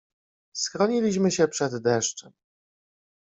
Schroniliśmy 0.53 1.31
się 1.31 1.47
przed 1.47 1.81
deszczem. 1.81 2.31